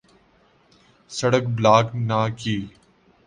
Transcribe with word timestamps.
سڑک 1.11 1.43
بلاک 1.55 1.87
نہ 2.07 2.21
کی۔ 2.39 2.57